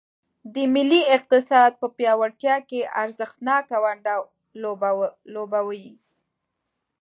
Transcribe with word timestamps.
د 0.53 0.55
ملي 0.73 1.01
اقتصاد 1.17 1.71
په 1.81 1.87
پیاوړتیا 1.97 2.55
کې 2.69 2.89
ارزښتناکه 3.03 3.75
ونډه 3.83 4.13
لوبوي. 5.35 5.87